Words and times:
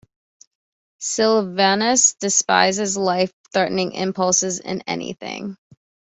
Silvanus 0.97 2.15
despises 2.15 2.97
life-threatening 2.97 3.91
impulses 3.91 4.57
in 4.59 4.81
anything. 4.87 5.55